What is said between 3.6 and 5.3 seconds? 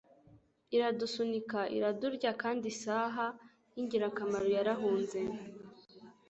yingirakamaro yarahunze